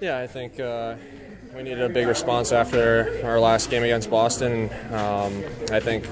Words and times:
Yeah, 0.00 0.18
I 0.18 0.26
think 0.26 0.58
uh, 0.58 0.96
we 1.54 1.62
needed 1.62 1.82
a 1.82 1.88
big 1.88 2.06
response 2.08 2.50
after 2.52 3.20
our 3.24 3.38
last 3.38 3.70
game 3.70 3.84
against 3.84 4.10
Boston. 4.10 4.70
Um, 4.90 5.44
I 5.70 5.80
think 5.80 6.06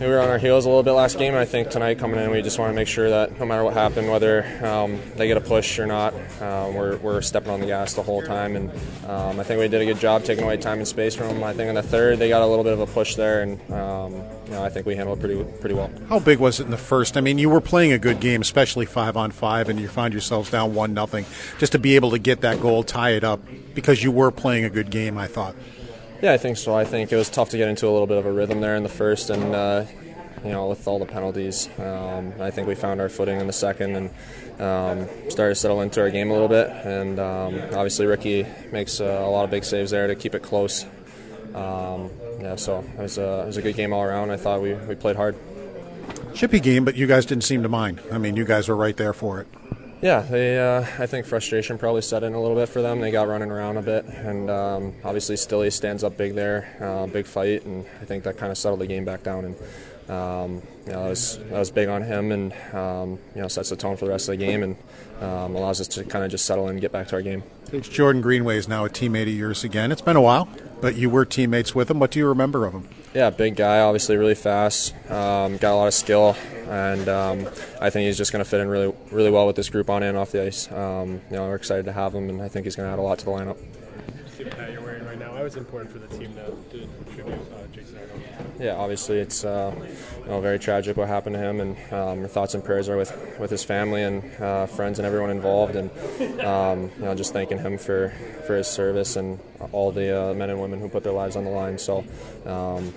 we 0.00 0.06
were 0.06 0.20
on 0.20 0.28
our 0.28 0.38
heels 0.38 0.64
a 0.64 0.68
little 0.68 0.84
bit 0.84 0.92
last 0.92 1.18
game, 1.18 1.32
and 1.32 1.40
I 1.40 1.44
think 1.44 1.70
tonight 1.70 1.98
coming 1.98 2.20
in, 2.20 2.30
we 2.30 2.40
just 2.40 2.58
want 2.58 2.70
to 2.70 2.74
make 2.74 2.86
sure 2.86 3.10
that 3.10 3.38
no 3.40 3.44
matter 3.44 3.64
what 3.64 3.74
happened, 3.74 4.08
whether 4.08 4.44
um, 4.64 5.00
they 5.16 5.26
get 5.26 5.36
a 5.36 5.40
push 5.40 5.78
or 5.78 5.86
not, 5.86 6.14
um, 6.40 6.74
we're, 6.74 6.98
we're 6.98 7.20
stepping 7.20 7.50
on 7.50 7.60
the 7.60 7.66
gas 7.66 7.94
the 7.94 8.02
whole 8.02 8.22
time. 8.22 8.54
And 8.54 8.70
um, 9.06 9.40
I 9.40 9.42
think 9.42 9.58
we 9.58 9.66
did 9.66 9.82
a 9.82 9.84
good 9.84 9.98
job 9.98 10.22
taking 10.22 10.44
away 10.44 10.56
time 10.56 10.78
and 10.78 10.86
space 10.86 11.16
from 11.16 11.28
them. 11.28 11.42
I 11.42 11.52
think 11.52 11.68
in 11.68 11.74
the 11.74 11.82
third, 11.82 12.20
they 12.20 12.28
got 12.28 12.42
a 12.42 12.46
little 12.46 12.62
bit 12.62 12.74
of 12.74 12.80
a 12.80 12.86
push 12.86 13.16
there, 13.16 13.42
and 13.42 13.60
um, 13.72 14.12
you 14.46 14.52
know, 14.52 14.62
I 14.62 14.68
think 14.68 14.86
we 14.86 14.94
handled 14.94 15.18
it 15.18 15.20
pretty 15.20 15.44
pretty 15.60 15.74
well. 15.74 15.90
How 16.08 16.20
big 16.20 16.38
was 16.38 16.60
it 16.60 16.64
in 16.64 16.70
the 16.70 16.76
first? 16.76 17.16
I 17.16 17.20
mean, 17.20 17.38
you 17.38 17.50
were 17.50 17.60
playing 17.60 17.92
a 17.92 17.98
good 17.98 18.20
game, 18.20 18.40
especially 18.40 18.86
five 18.86 19.16
on 19.16 19.32
five, 19.32 19.68
and 19.68 19.80
you 19.80 19.88
find 19.88 20.14
yourselves 20.14 20.50
down 20.50 20.74
one 20.74 20.94
nothing. 20.94 21.26
Just 21.58 21.72
to 21.72 21.78
be 21.78 21.96
able 21.96 22.12
to 22.12 22.18
get 22.18 22.42
that 22.42 22.60
goal, 22.60 22.84
tie 22.84 23.10
it 23.10 23.24
up, 23.24 23.40
because 23.74 24.02
you 24.02 24.12
were 24.12 24.30
playing 24.30 24.64
a 24.64 24.70
good 24.70 24.90
game. 24.90 25.18
I 25.18 25.26
thought. 25.26 25.56
Yeah, 26.20 26.32
I 26.32 26.36
think 26.36 26.56
so. 26.56 26.74
I 26.74 26.84
think 26.84 27.12
it 27.12 27.16
was 27.16 27.30
tough 27.30 27.50
to 27.50 27.56
get 27.56 27.68
into 27.68 27.86
a 27.86 27.92
little 27.92 28.08
bit 28.08 28.18
of 28.18 28.26
a 28.26 28.32
rhythm 28.32 28.60
there 28.60 28.74
in 28.74 28.82
the 28.82 28.88
first, 28.88 29.30
and 29.30 29.54
uh, 29.54 29.84
you 30.44 30.50
know, 30.50 30.68
with 30.68 30.86
all 30.88 30.98
the 30.98 31.06
penalties, 31.06 31.68
um, 31.78 32.32
I 32.40 32.50
think 32.50 32.66
we 32.66 32.74
found 32.74 33.00
our 33.00 33.08
footing 33.08 33.40
in 33.40 33.46
the 33.46 33.52
second 33.52 33.96
and 33.96 34.10
um, 34.60 35.08
started 35.30 35.54
to 35.54 35.60
settle 35.60 35.80
into 35.80 36.00
our 36.00 36.10
game 36.10 36.30
a 36.30 36.32
little 36.32 36.48
bit. 36.48 36.68
And 36.68 37.18
um, 37.18 37.60
obviously, 37.72 38.06
Ricky 38.06 38.46
makes 38.72 39.00
uh, 39.00 39.04
a 39.04 39.30
lot 39.30 39.44
of 39.44 39.50
big 39.50 39.64
saves 39.64 39.90
there 39.90 40.06
to 40.06 40.14
keep 40.14 40.34
it 40.34 40.42
close. 40.42 40.84
Um, 41.54 42.10
yeah, 42.40 42.56
so 42.56 42.84
it 42.98 43.02
was, 43.02 43.18
a, 43.18 43.42
it 43.42 43.46
was 43.46 43.56
a 43.56 43.62
good 43.62 43.76
game 43.76 43.92
all 43.92 44.02
around. 44.02 44.30
I 44.30 44.36
thought 44.36 44.60
we, 44.60 44.74
we 44.74 44.94
played 44.94 45.16
hard. 45.16 45.36
Chippy 46.34 46.60
game, 46.60 46.84
but 46.84 46.96
you 46.96 47.06
guys 47.06 47.26
didn't 47.26 47.44
seem 47.44 47.62
to 47.62 47.68
mind. 47.68 48.00
I 48.12 48.18
mean, 48.18 48.36
you 48.36 48.44
guys 48.44 48.68
were 48.68 48.76
right 48.76 48.96
there 48.96 49.12
for 49.12 49.40
it. 49.40 49.48
Yeah, 50.00 50.20
they. 50.20 50.58
Uh, 50.58 50.86
I 50.98 51.06
think 51.06 51.26
frustration 51.26 51.76
probably 51.76 52.02
set 52.02 52.22
in 52.22 52.34
a 52.34 52.40
little 52.40 52.56
bit 52.56 52.68
for 52.68 52.82
them. 52.82 53.00
They 53.00 53.10
got 53.10 53.26
running 53.26 53.50
around 53.50 53.78
a 53.78 53.82
bit, 53.82 54.04
and 54.04 54.48
um, 54.48 54.94
obviously 55.02 55.36
Stilly 55.36 55.70
stands 55.70 56.04
up 56.04 56.16
big 56.16 56.34
there, 56.34 56.76
uh, 56.80 57.06
big 57.08 57.26
fight, 57.26 57.64
and 57.64 57.84
I 58.00 58.04
think 58.04 58.24
that 58.24 58.36
kind 58.36 58.52
of 58.52 58.58
settled 58.58 58.80
the 58.80 58.86
game 58.86 59.04
back 59.04 59.24
down. 59.24 59.44
And 59.44 59.56
um, 60.08 60.62
you 60.86 60.92
know, 60.92 61.02
that 61.02 61.08
was 61.10 61.38
that 61.38 61.58
was 61.58 61.70
big 61.72 61.88
on 61.88 62.02
him, 62.02 62.30
and 62.30 62.52
um, 62.72 63.18
you 63.34 63.42
know 63.42 63.48
sets 63.48 63.70
the 63.70 63.76
tone 63.76 63.96
for 63.96 64.04
the 64.04 64.12
rest 64.12 64.28
of 64.28 64.38
the 64.38 64.44
game, 64.44 64.62
and 64.62 64.76
um, 65.20 65.56
allows 65.56 65.80
us 65.80 65.88
to 65.88 66.04
kind 66.04 66.24
of 66.24 66.30
just 66.30 66.46
settle 66.46 66.68
in 66.68 66.72
and 66.72 66.80
get 66.80 66.92
back 66.92 67.08
to 67.08 67.16
our 67.16 67.22
game. 67.22 67.42
It's 67.72 67.88
Jordan 67.88 68.22
Greenway 68.22 68.56
is 68.56 68.68
now 68.68 68.84
a 68.84 68.88
teammate 68.88 69.22
of 69.22 69.28
yours 69.34 69.64
again. 69.64 69.90
It's 69.90 70.00
been 70.00 70.16
a 70.16 70.22
while, 70.22 70.48
but 70.80 70.94
you 70.94 71.10
were 71.10 71.24
teammates 71.24 71.74
with 71.74 71.90
him. 71.90 71.98
What 71.98 72.12
do 72.12 72.20
you 72.20 72.28
remember 72.28 72.66
of 72.66 72.72
him? 72.72 72.88
Yeah, 73.14 73.30
big 73.30 73.56
guy, 73.56 73.80
obviously 73.80 74.16
really 74.16 74.34
fast, 74.34 74.94
um, 75.10 75.56
got 75.56 75.72
a 75.72 75.76
lot 75.76 75.88
of 75.88 75.94
skill, 75.94 76.36
and 76.68 77.08
um, 77.08 77.48
I 77.80 77.90
think 77.90 78.06
he's 78.06 78.18
just 78.18 78.32
going 78.32 78.44
to 78.44 78.48
fit 78.48 78.60
in 78.60 78.68
really, 78.68 78.94
really 79.10 79.30
well 79.30 79.46
with 79.46 79.56
this 79.56 79.68
group 79.68 79.88
on 79.90 80.02
and 80.02 80.16
off 80.16 80.32
the 80.32 80.42
ice. 80.42 80.70
Um, 80.70 81.20
you 81.30 81.36
know, 81.36 81.48
we're 81.48 81.54
excited 81.54 81.86
to 81.86 81.92
have 81.92 82.14
him, 82.14 82.28
and 82.28 82.42
I 82.42 82.48
think 82.48 82.64
he's 82.64 82.76
going 82.76 82.88
to 82.88 82.92
add 82.92 82.98
a 82.98 83.02
lot 83.02 83.18
to 83.20 83.24
the 83.24 83.30
lineup. 83.30 83.56
That 84.38 84.72
you're 84.72 84.82
wearing 84.82 85.04
right 85.04 85.18
now. 85.18 85.32
Why 85.32 85.42
was 85.42 85.56
important 85.56 85.90
for 85.90 85.98
the 85.98 86.06
team 86.16 86.32
to, 86.34 86.78
to 86.78 86.86
tribute 87.12 87.40
uh, 87.52 87.66
Jason 87.72 87.98
Yeah, 88.60 88.76
obviously 88.76 89.18
it's 89.18 89.44
uh, 89.44 89.74
you 90.22 90.28
know 90.28 90.40
very 90.40 90.60
tragic 90.60 90.96
what 90.96 91.08
happened 91.08 91.34
to 91.34 91.40
him, 91.40 91.60
and 91.60 91.76
um, 91.92 92.20
our 92.20 92.28
thoughts 92.28 92.54
and 92.54 92.62
prayers 92.62 92.88
are 92.88 92.96
with, 92.96 93.36
with 93.40 93.50
his 93.50 93.64
family 93.64 94.04
and 94.04 94.22
uh, 94.40 94.66
friends 94.66 95.00
and 95.00 95.06
everyone 95.06 95.30
involved, 95.30 95.74
and 95.74 95.90
um, 96.40 96.90
you 96.98 97.04
know 97.04 97.16
just 97.16 97.32
thanking 97.32 97.58
him 97.58 97.78
for, 97.78 98.12
for 98.46 98.56
his 98.56 98.68
service 98.68 99.16
and 99.16 99.40
all 99.72 99.90
the 99.90 100.30
uh, 100.30 100.34
men 100.34 100.50
and 100.50 100.60
women 100.60 100.78
who 100.78 100.88
put 100.88 101.02
their 101.02 101.12
lives 101.12 101.34
on 101.34 101.44
the 101.44 101.50
line. 101.50 101.78
So. 101.78 102.04
Um, 102.46 102.94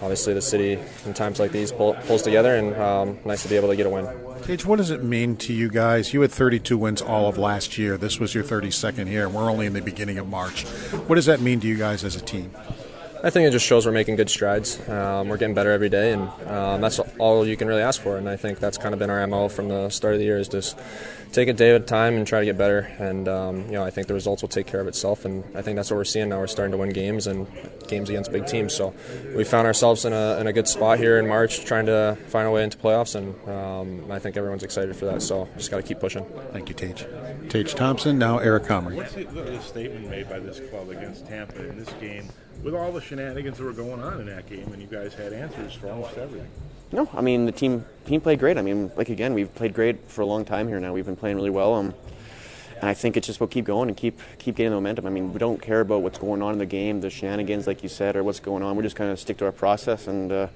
obviously, 0.00 0.34
the 0.34 0.42
city 0.42 0.78
in 1.04 1.14
times 1.14 1.38
like 1.38 1.52
these 1.52 1.72
pull, 1.72 1.94
pulls 2.06 2.22
together, 2.22 2.56
and 2.56 2.74
um, 2.76 3.18
nice 3.24 3.42
to 3.42 3.48
be 3.48 3.56
able 3.56 3.68
to 3.68 3.76
get 3.76 3.86
a 3.86 3.90
win. 3.90 4.06
Tage, 4.42 4.64
what 4.64 4.76
does 4.76 4.90
it 4.90 5.02
mean 5.02 5.36
to 5.38 5.52
you 5.52 5.68
guys? 5.68 6.12
You 6.12 6.20
had 6.20 6.30
32 6.30 6.76
wins 6.78 7.02
all 7.02 7.28
of 7.28 7.38
last 7.38 7.78
year. 7.78 7.96
This 7.96 8.20
was 8.20 8.34
your 8.34 8.44
32nd 8.44 9.08
year, 9.08 9.26
and 9.26 9.34
we're 9.34 9.50
only 9.50 9.66
in 9.66 9.72
the 9.72 9.80
beginning 9.80 10.18
of 10.18 10.28
March. 10.28 10.64
What 11.06 11.16
does 11.16 11.26
that 11.26 11.40
mean 11.40 11.60
to 11.60 11.66
you 11.66 11.76
guys 11.76 12.04
as 12.04 12.16
a 12.16 12.20
team? 12.20 12.50
I 13.22 13.30
think 13.30 13.48
it 13.48 13.50
just 13.50 13.66
shows 13.66 13.86
we're 13.86 13.92
making 13.92 14.16
good 14.16 14.30
strides. 14.30 14.78
Um, 14.88 15.28
we're 15.28 15.36
getting 15.36 15.54
better 15.54 15.72
every 15.72 15.88
day, 15.88 16.12
and 16.12 16.28
um, 16.46 16.80
that's 16.80 16.98
all 17.18 17.46
you 17.46 17.56
can 17.56 17.66
really 17.66 17.82
ask 17.82 18.00
for. 18.00 18.16
And 18.16 18.28
I 18.28 18.36
think 18.36 18.58
that's 18.58 18.78
kind 18.78 18.92
of 18.92 18.98
been 18.98 19.10
our 19.10 19.26
mo 19.26 19.48
from 19.48 19.68
the 19.68 19.88
start 19.90 20.14
of 20.14 20.20
the 20.20 20.26
year 20.26 20.38
is 20.38 20.48
just 20.48 20.78
take 21.32 21.48
it 21.48 21.56
day 21.56 21.74
at 21.74 21.82
a 21.82 21.84
time 21.84 22.14
and 22.14 22.26
try 22.26 22.40
to 22.40 22.44
get 22.44 22.56
better. 22.56 22.80
And 22.98 23.28
um, 23.28 23.66
you 23.66 23.72
know, 23.72 23.84
I 23.84 23.90
think 23.90 24.06
the 24.06 24.14
results 24.14 24.42
will 24.42 24.48
take 24.48 24.66
care 24.66 24.80
of 24.80 24.88
itself. 24.88 25.24
And 25.24 25.44
I 25.56 25.62
think 25.62 25.76
that's 25.76 25.90
what 25.90 25.96
we're 25.96 26.04
seeing 26.04 26.28
now. 26.28 26.38
We're 26.38 26.46
starting 26.46 26.72
to 26.72 26.78
win 26.78 26.90
games 26.90 27.26
and 27.26 27.46
games 27.88 28.10
against 28.10 28.32
big 28.32 28.46
teams. 28.46 28.74
So 28.74 28.94
we 29.34 29.44
found 29.44 29.66
ourselves 29.66 30.04
in 30.04 30.12
a, 30.12 30.38
in 30.40 30.46
a 30.46 30.52
good 30.52 30.68
spot 30.68 30.98
here 30.98 31.18
in 31.18 31.26
March, 31.26 31.64
trying 31.64 31.86
to 31.86 32.16
find 32.28 32.46
a 32.46 32.50
way 32.50 32.64
into 32.64 32.78
playoffs. 32.78 33.14
And 33.16 33.48
um, 33.48 34.10
I 34.10 34.18
think 34.18 34.36
everyone's 34.36 34.62
excited 34.62 34.94
for 34.94 35.06
that. 35.06 35.22
So 35.22 35.48
just 35.56 35.70
got 35.70 35.78
to 35.78 35.82
keep 35.82 36.00
pushing. 36.00 36.24
Thank 36.52 36.68
you, 36.68 36.74
Tage. 36.74 37.06
Tage 37.48 37.74
Thompson. 37.74 38.18
Now 38.18 38.38
Eric 38.38 38.64
Comrie. 38.64 38.96
What's 38.96 39.14
the, 39.14 39.24
the 39.24 39.60
statement 39.60 40.08
made 40.08 40.28
by 40.28 40.38
this 40.38 40.60
club 40.70 40.90
against 40.90 41.26
Tampa 41.26 41.68
in 41.68 41.78
this 41.78 41.92
game? 41.94 42.28
with 42.62 42.74
all 42.74 42.92
the 42.92 43.00
shenanigans 43.06 43.58
that 43.58 43.64
were 43.64 43.72
going 43.72 44.02
on 44.02 44.20
in 44.20 44.26
that 44.26 44.48
game, 44.48 44.70
and 44.72 44.82
you 44.82 44.88
guys 44.88 45.14
had 45.14 45.32
answers 45.32 45.74
for 45.74 45.88
almost 45.90 46.16
everything. 46.18 46.48
No, 46.92 47.08
I 47.14 47.20
mean 47.20 47.46
the 47.46 47.52
team 47.52 47.84
team 48.04 48.20
played 48.20 48.38
great. 48.38 48.58
I 48.58 48.62
mean, 48.62 48.90
like 48.96 49.08
again, 49.08 49.34
we've 49.34 49.52
played 49.54 49.74
great 49.74 50.08
for 50.08 50.22
a 50.22 50.26
long 50.26 50.44
time 50.44 50.68
here 50.68 50.78
now. 50.80 50.92
We've 50.92 51.06
been 51.06 51.16
playing 51.16 51.36
really 51.36 51.50
well, 51.50 51.74
um, 51.74 51.94
and 52.80 52.84
I 52.84 52.94
think 52.94 53.16
it's 53.16 53.26
just 53.26 53.40
we'll 53.40 53.48
keep 53.48 53.64
going 53.64 53.88
and 53.88 53.96
keep 53.96 54.20
keep 54.38 54.56
getting 54.56 54.70
the 54.70 54.76
momentum. 54.76 55.06
I 55.06 55.10
mean, 55.10 55.32
we 55.32 55.38
don't 55.38 55.60
care 55.60 55.80
about 55.80 56.02
what's 56.02 56.18
going 56.18 56.42
on 56.42 56.52
in 56.52 56.58
the 56.58 56.66
game, 56.66 57.00
the 57.00 57.10
shenanigans, 57.10 57.66
like 57.66 57.82
you 57.82 57.88
said, 57.88 58.16
or 58.16 58.22
what's 58.24 58.40
going 58.40 58.62
on. 58.62 58.76
We're 58.76 58.82
just 58.82 58.96
kind 58.96 59.10
of 59.10 59.18
stick 59.18 59.38
to 59.38 59.46
our 59.46 59.52
process 59.52 60.06
and. 60.06 60.32
Uh, 60.32 60.46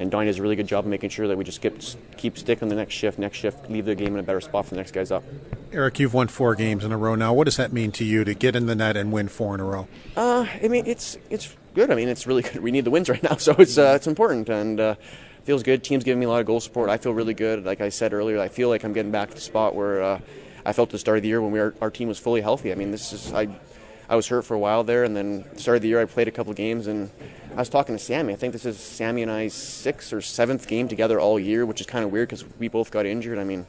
and 0.00 0.12
Donnie 0.12 0.26
does 0.26 0.38
a 0.38 0.42
really 0.42 0.54
good 0.54 0.68
job 0.68 0.84
of 0.84 0.90
making 0.90 1.10
sure 1.10 1.26
that 1.26 1.36
we 1.36 1.42
just 1.42 1.60
keep, 1.60 1.76
keep 2.16 2.38
sticking 2.38 2.68
the 2.68 2.76
next 2.76 2.94
shift, 2.94 3.18
next 3.18 3.36
shift, 3.36 3.68
leave 3.68 3.84
the 3.84 3.96
game 3.96 4.14
in 4.14 4.20
a 4.20 4.22
better 4.22 4.40
spot 4.40 4.64
for 4.64 4.70
the 4.70 4.76
next 4.76 4.92
guys 4.92 5.10
up. 5.10 5.24
Eric, 5.72 5.98
you've 5.98 6.14
won 6.14 6.28
four 6.28 6.54
games 6.54 6.84
in 6.84 6.92
a 6.92 6.96
row 6.96 7.16
now. 7.16 7.34
What 7.34 7.44
does 7.44 7.56
that 7.56 7.72
mean 7.72 7.90
to 7.92 8.04
you 8.04 8.22
to 8.22 8.32
get 8.32 8.54
in 8.54 8.66
the 8.66 8.76
net 8.76 8.96
and 8.96 9.10
win 9.10 9.26
four 9.26 9.54
in 9.54 9.60
a 9.60 9.64
row? 9.64 9.88
Uh, 10.16 10.46
I 10.62 10.68
mean, 10.68 10.86
it's 10.86 11.18
it's 11.30 11.56
good. 11.78 11.92
I 11.92 11.94
mean, 11.94 12.08
it's 12.08 12.26
really 12.26 12.42
good. 12.48 12.60
We 12.60 12.72
need 12.72 12.84
the 12.84 12.90
wins 12.90 13.08
right 13.08 13.22
now, 13.22 13.36
so 13.36 13.52
it's 13.52 13.78
uh, 13.78 13.92
it's 13.94 14.08
important 14.08 14.48
and 14.48 14.80
uh, 14.80 14.94
feels 15.44 15.62
good. 15.62 15.84
Team's 15.84 16.02
giving 16.02 16.18
me 16.18 16.26
a 16.26 16.28
lot 16.28 16.40
of 16.40 16.46
goal 16.46 16.60
support. 16.60 16.90
I 16.90 16.96
feel 16.96 17.14
really 17.14 17.34
good. 17.34 17.64
Like 17.64 17.80
I 17.80 17.88
said 17.88 18.12
earlier, 18.12 18.40
I 18.40 18.48
feel 18.48 18.68
like 18.68 18.82
I'm 18.84 18.92
getting 18.92 19.12
back 19.12 19.28
to 19.28 19.34
the 19.36 19.40
spot 19.40 19.76
where 19.76 20.02
uh, 20.02 20.20
I 20.66 20.72
felt 20.72 20.88
at 20.88 20.92
the 20.92 20.98
start 20.98 21.18
of 21.18 21.22
the 21.22 21.28
year 21.28 21.40
when 21.40 21.52
we 21.52 21.60
were, 21.60 21.74
our 21.80 21.90
team 21.90 22.08
was 22.08 22.18
fully 22.18 22.40
healthy. 22.40 22.72
I 22.72 22.74
mean, 22.74 22.90
this 22.90 23.12
is 23.12 23.32
I 23.32 23.48
I 24.08 24.16
was 24.16 24.26
hurt 24.26 24.42
for 24.42 24.54
a 24.54 24.58
while 24.58 24.82
there, 24.82 25.04
and 25.04 25.16
then 25.16 25.44
started 25.56 25.82
the 25.82 25.88
year 25.88 26.00
I 26.00 26.06
played 26.06 26.26
a 26.26 26.32
couple 26.32 26.52
games, 26.52 26.88
and 26.88 27.10
I 27.52 27.60
was 27.60 27.68
talking 27.68 27.94
to 27.94 28.02
Sammy. 28.02 28.32
I 28.32 28.36
think 28.36 28.52
this 28.52 28.66
is 28.66 28.76
Sammy 28.78 29.22
and 29.22 29.30
I's 29.30 29.54
sixth 29.54 30.12
or 30.12 30.20
seventh 30.20 30.66
game 30.66 30.88
together 30.88 31.20
all 31.20 31.38
year, 31.38 31.64
which 31.64 31.80
is 31.80 31.86
kind 31.86 32.04
of 32.04 32.10
weird 32.10 32.28
because 32.28 32.44
we 32.58 32.66
both 32.66 32.90
got 32.90 33.06
injured. 33.06 33.38
I 33.38 33.44
mean, 33.44 33.66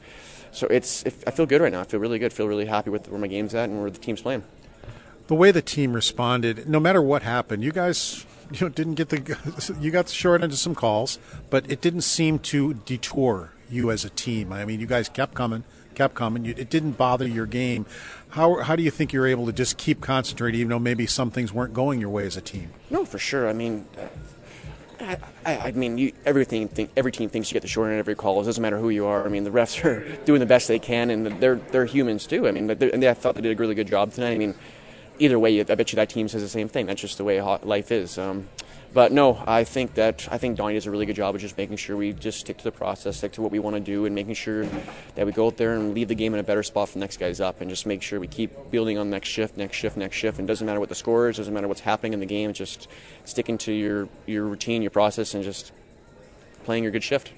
so 0.51 0.65
it's 0.67 1.05
I 1.27 1.31
feel 1.31 1.45
good 1.45 1.61
right 1.61 1.71
now. 1.71 1.81
I 1.81 1.83
feel 1.83 1.99
really 1.99 2.17
good. 2.17 2.33
Feel 2.33 2.47
really 2.47 2.65
happy 2.65 2.89
with 2.89 3.07
where 3.07 3.19
my 3.19 3.27
game's 3.27 3.53
at 3.53 3.69
and 3.69 3.79
where 3.79 3.91
the 3.91 3.99
team's 3.99 4.21
playing. 4.21 4.43
The 5.29 5.35
way 5.35 5.51
the 5.51 5.61
team 5.61 5.93
responded, 5.93 6.67
no 6.67 6.79
matter 6.79 7.01
what 7.01 7.21
happened, 7.21 7.63
you 7.63 7.71
guys 7.71 8.25
you 8.51 8.61
know 8.61 8.69
didn't 8.69 8.95
get 8.95 9.09
the 9.09 9.75
you 9.79 9.91
got 9.91 10.07
the 10.07 10.13
short 10.13 10.43
end 10.43 10.51
of 10.51 10.59
some 10.59 10.75
calls, 10.75 11.19
but 11.49 11.71
it 11.71 11.81
didn't 11.81 12.01
seem 12.01 12.39
to 12.39 12.73
detour 12.73 13.53
you 13.69 13.91
as 13.91 14.03
a 14.03 14.09
team. 14.09 14.51
I 14.51 14.65
mean, 14.65 14.79
you 14.79 14.87
guys 14.87 15.07
kept 15.07 15.35
coming 15.35 15.63
kept 15.99 16.15
coming. 16.15 16.45
It 16.45 16.69
didn't 16.69 16.93
bother 16.93 17.27
your 17.27 17.45
game. 17.45 17.85
How, 18.29 18.61
how 18.61 18.77
do 18.77 18.83
you 18.83 18.89
think 18.89 19.11
you're 19.11 19.27
able 19.27 19.45
to 19.47 19.51
just 19.51 19.77
keep 19.77 19.99
concentrating, 19.99 20.61
even 20.61 20.69
though 20.69 20.79
maybe 20.79 21.05
some 21.05 21.29
things 21.29 21.51
weren't 21.51 21.73
going 21.73 21.99
your 21.99 22.09
way 22.09 22.25
as 22.25 22.37
a 22.37 22.41
team? 22.41 22.69
No, 22.89 23.03
for 23.03 23.17
sure. 23.19 23.49
I 23.49 23.53
mean, 23.53 23.85
uh, 23.97 24.07
I, 25.01 25.17
I, 25.45 25.57
I 25.57 25.71
mean, 25.71 25.97
you, 25.97 26.13
everything. 26.25 26.69
Think, 26.69 26.91
every 26.95 27.11
team 27.11 27.29
thinks 27.29 27.51
you 27.51 27.53
get 27.53 27.63
the 27.63 27.67
short 27.67 27.89
end 27.89 27.99
of 27.99 28.05
every 28.05 28.15
call. 28.15 28.41
It 28.41 28.45
doesn't 28.45 28.61
matter 28.61 28.79
who 28.79 28.89
you 28.89 29.07
are. 29.07 29.25
I 29.25 29.29
mean, 29.29 29.43
the 29.43 29.49
refs 29.49 29.83
are 29.85 29.99
doing 30.23 30.39
the 30.39 30.45
best 30.45 30.69
they 30.69 30.79
can, 30.79 31.09
and 31.09 31.25
they're 31.41 31.55
they're 31.55 31.85
humans 31.85 32.25
too. 32.25 32.47
I 32.47 32.51
mean, 32.51 32.69
and 32.69 33.03
they, 33.03 33.09
I 33.09 33.13
thought 33.13 33.35
they 33.35 33.41
did 33.41 33.57
a 33.57 33.59
really 33.59 33.75
good 33.75 33.87
job 33.87 34.13
tonight. 34.13 34.31
I 34.31 34.37
mean, 34.37 34.55
either 35.19 35.37
way, 35.37 35.59
I 35.59 35.63
bet 35.63 35.91
you 35.91 35.97
that 35.97 36.09
team 36.09 36.27
says 36.27 36.41
the 36.41 36.49
same 36.49 36.69
thing. 36.69 36.87
That's 36.87 37.01
just 37.01 37.17
the 37.17 37.23
way 37.23 37.41
life 37.41 37.91
is. 37.91 38.17
Um, 38.17 38.47
but 38.91 39.11
no, 39.11 39.43
I 39.45 39.65
think 39.65 39.93
that 39.95 40.27
I 40.31 40.39
think 40.39 40.57
Donnie 40.57 40.73
does 40.73 40.87
a 40.87 40.91
really 40.91 41.05
good 41.05 41.15
job 41.15 41.35
of 41.35 41.41
just 41.41 41.57
making 41.57 41.77
sure 41.77 41.95
we 41.95 42.11
just 42.11 42.39
stick 42.39 42.57
to 42.57 42.63
the 42.63 42.71
process, 42.71 43.17
stick 43.17 43.33
to 43.33 43.41
what 43.41 43.51
we 43.51 43.59
want 43.59 43.75
to 43.75 43.79
do, 43.79 44.05
and 44.05 44.15
making 44.15 44.33
sure 44.33 44.65
that 45.13 45.27
we 45.27 45.31
go 45.31 45.45
out 45.45 45.57
there 45.57 45.75
and 45.75 45.93
leave 45.93 46.07
the 46.07 46.15
game 46.15 46.33
in 46.33 46.39
a 46.39 46.43
better 46.43 46.63
spot 46.63 46.89
for 46.89 46.93
the 46.95 46.99
next 46.99 47.17
guys 47.17 47.39
up, 47.39 47.61
and 47.61 47.69
just 47.69 47.85
make 47.85 48.01
sure 48.01 48.19
we 48.19 48.27
keep 48.27 48.71
building 48.71 48.97
on 48.97 49.11
next 49.11 49.29
shift, 49.29 49.57
next 49.57 49.77
shift, 49.77 49.95
next 49.95 50.15
shift. 50.15 50.39
And 50.39 50.47
doesn't 50.47 50.65
matter 50.65 50.79
what 50.79 50.89
the 50.89 50.95
score 50.95 51.29
is, 51.29 51.37
doesn't 51.37 51.53
matter 51.53 51.67
what's 51.67 51.81
happening 51.81 52.13
in 52.13 52.19
the 52.19 52.25
game, 52.25 52.51
just 52.51 52.87
sticking 53.25 53.59
to 53.59 53.71
your 53.71 54.09
your 54.25 54.45
routine, 54.45 54.81
your 54.81 54.91
process, 54.91 55.35
and 55.35 55.43
just 55.43 55.71
playing 56.63 56.81
your 56.81 56.91
good 56.91 57.03
shift. 57.03 57.31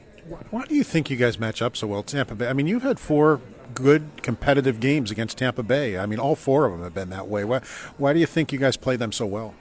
Why 0.51 0.65
do 0.65 0.75
you 0.75 0.83
think 0.83 1.09
you 1.09 1.17
guys 1.17 1.37
match 1.37 1.61
up 1.61 1.75
so 1.75 1.87
well, 1.87 2.03
Tampa 2.03 2.35
Bay? 2.35 2.47
I 2.47 2.53
mean, 2.53 2.67
you've 2.67 2.83
had 2.83 2.99
four 2.99 3.41
good 3.81 4.23
competitive 4.23 4.79
games 4.79 5.11
against 5.11 5.37
Tampa 5.37 5.63
Bay. 5.63 5.97
I 5.97 6.05
mean, 6.05 6.19
all 6.19 6.35
four 6.35 6.65
of 6.65 6.71
them 6.71 6.83
have 6.83 6.93
been 6.93 7.09
that 7.09 7.27
way. 7.27 7.43
Why, 7.43 7.59
why 7.97 8.13
do 8.13 8.19
you 8.19 8.25
think 8.25 8.51
you 8.51 8.59
guys 8.59 8.77
play 8.77 8.95
them 8.95 9.11
so 9.11 9.25
well? 9.25 9.53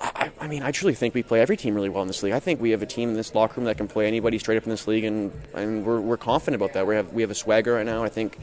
I, 0.00 0.30
I, 0.40 0.48
mean, 0.48 0.62
I 0.62 0.70
truly 0.70 0.94
think 0.94 1.14
we 1.14 1.22
play 1.22 1.40
every 1.40 1.56
team 1.56 1.74
really 1.74 1.90
well 1.90 2.02
in 2.02 2.08
this 2.08 2.22
league. 2.22 2.32
I 2.32 2.40
think 2.40 2.60
we 2.60 2.70
have 2.70 2.80
a 2.80 2.86
team 2.86 3.10
in 3.10 3.14
this 3.14 3.34
locker 3.34 3.60
room 3.60 3.66
that 3.66 3.76
can 3.76 3.86
play 3.86 4.06
anybody 4.06 4.38
straight 4.38 4.56
up 4.56 4.64
in 4.64 4.70
this 4.70 4.86
league, 4.86 5.04
and, 5.04 5.30
and 5.54 5.84
we're, 5.84 6.00
we're 6.00 6.16
confident 6.16 6.60
about 6.60 6.72
that. 6.72 6.86
We 6.86 6.94
have 6.94 7.12
we 7.12 7.22
have 7.22 7.30
a 7.30 7.34
swagger 7.34 7.74
right 7.74 7.84
now. 7.84 8.02
I 8.02 8.08
think 8.08 8.38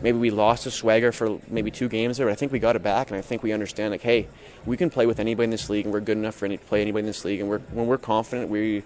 maybe 0.00 0.16
we 0.16 0.30
lost 0.30 0.64
a 0.66 0.70
swagger 0.70 1.12
for 1.12 1.38
maybe 1.48 1.70
two 1.70 1.88
games 1.88 2.16
there, 2.16 2.26
but 2.26 2.32
I 2.32 2.34
think 2.34 2.50
we 2.50 2.58
got 2.58 2.76
it 2.76 2.82
back, 2.82 3.10
and 3.10 3.18
I 3.18 3.20
think 3.20 3.42
we 3.42 3.52
understand 3.52 3.90
like, 3.90 4.00
hey, 4.00 4.26
we 4.64 4.78
can 4.78 4.88
play 4.88 5.04
with 5.04 5.20
anybody 5.20 5.44
in 5.44 5.50
this 5.50 5.68
league, 5.68 5.84
and 5.84 5.92
we're 5.92 6.00
good 6.00 6.16
enough 6.16 6.34
for 6.34 6.46
any, 6.46 6.56
play 6.56 6.80
anybody 6.80 7.00
in 7.00 7.06
this 7.06 7.26
league. 7.26 7.40
And 7.40 7.48
we're, 7.48 7.58
when 7.58 7.86
we're 7.86 7.98
confident, 7.98 8.48
we 8.48 8.82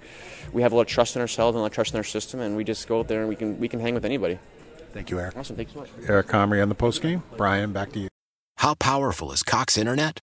we 0.52 0.62
have 0.62 0.72
a 0.72 0.74
lot 0.74 0.82
of 0.82 0.88
trust 0.88 1.14
in 1.14 1.22
ourselves 1.22 1.54
and 1.54 1.60
a 1.60 1.62
lot 1.62 1.66
of 1.66 1.74
trust 1.74 1.94
in 1.94 1.96
our 1.98 2.04
system, 2.04 2.40
and 2.40 2.56
we 2.56 2.64
just 2.64 2.88
go 2.88 2.98
out 2.98 3.06
there 3.06 3.20
and 3.20 3.28
we 3.28 3.36
can 3.36 3.60
we 3.60 3.68
can 3.68 3.78
hang 3.78 3.94
with 3.94 4.04
anybody. 4.04 4.40
Thank 4.92 5.10
you, 5.10 5.20
Eric. 5.20 5.36
Awesome. 5.36 5.56
Thanks 5.56 5.72
so 5.72 5.80
much. 5.80 5.90
Eric 6.08 6.28
Comrie 6.28 6.62
on 6.62 6.68
the 6.68 6.74
post 6.74 7.02
game. 7.02 7.22
Brian, 7.36 7.72
back 7.72 7.92
to 7.92 7.98
you. 7.98 8.08
How 8.58 8.74
powerful 8.74 9.32
is 9.32 9.42
Cox 9.42 9.76
Internet? 9.76 10.20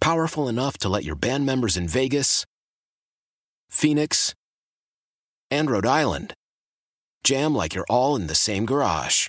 Powerful 0.00 0.48
enough 0.48 0.78
to 0.78 0.88
let 0.88 1.04
your 1.04 1.14
band 1.14 1.46
members 1.46 1.76
in 1.76 1.86
Vegas, 1.86 2.44
Phoenix, 3.70 4.34
and 5.50 5.70
Rhode 5.70 5.86
Island 5.86 6.34
jam 7.22 7.54
like 7.54 7.74
you're 7.74 7.86
all 7.88 8.16
in 8.16 8.26
the 8.26 8.34
same 8.34 8.66
garage. 8.66 9.28